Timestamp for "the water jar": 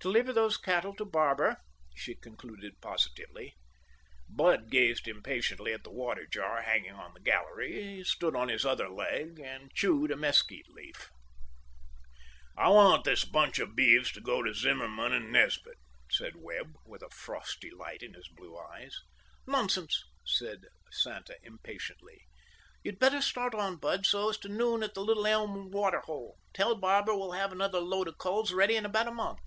5.82-6.62